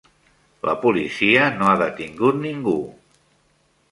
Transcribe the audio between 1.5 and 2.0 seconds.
no ha